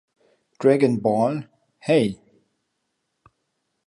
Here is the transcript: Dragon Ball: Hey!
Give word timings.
Dragon 0.57 0.97
Ball: 0.99 1.47
Hey! 1.77 2.19